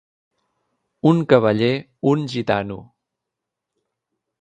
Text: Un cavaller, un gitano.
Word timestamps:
Un 1.09 1.21
cavaller, 1.35 1.71
un 2.15 2.27
gitano. 2.35 2.81